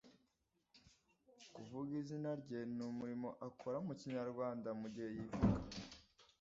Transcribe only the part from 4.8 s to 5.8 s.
gihe yivuga.